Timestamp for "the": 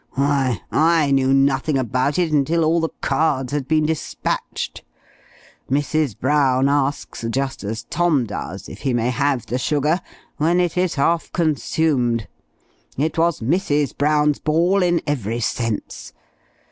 2.79-2.89, 9.45-9.59